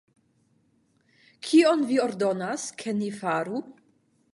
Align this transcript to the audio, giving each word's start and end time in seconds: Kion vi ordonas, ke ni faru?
Kion 1.49 1.85
vi 1.93 2.01
ordonas, 2.09 2.67
ke 2.83 2.97
ni 3.05 3.15
faru? 3.23 3.65